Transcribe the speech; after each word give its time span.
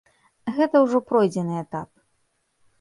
Гэта 0.55 0.81
ўжо 0.85 0.97
пройдзены 1.13 1.61
этап. 1.63 1.89